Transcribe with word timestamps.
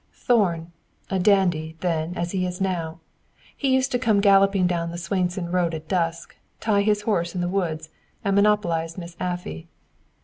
"Thorn. 0.13 0.71
A 1.11 1.19
dandy, 1.19 1.77
then, 1.81 2.15
as 2.15 2.31
he 2.31 2.43
is 2.47 2.59
now. 2.59 2.99
He 3.55 3.71
used 3.75 3.91
to 3.91 3.99
come 3.99 4.19
galloping 4.19 4.65
down 4.65 4.89
the 4.89 4.97
Swainson 4.97 5.51
road 5.51 5.75
at 5.75 5.87
dusk, 5.87 6.35
tie 6.59 6.81
his 6.81 7.03
horse 7.03 7.35
in 7.35 7.41
the 7.41 7.47
woods, 7.47 7.89
and 8.25 8.35
monopolize 8.35 8.97
Miss 8.97 9.15
Afy." 9.19 9.67